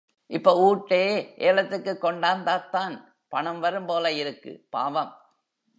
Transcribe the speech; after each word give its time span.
இப்போ 0.29 0.51
ஊட்டே 0.59 1.03
ஏலத்துக்குக் 1.37 2.03
கொண்டாந்தாத்தான் 2.03 2.95
பணம் 3.27 3.59
வரும்போல 3.59 4.11
இருக்கு, 4.13 4.67
பாவம்! 4.69 5.11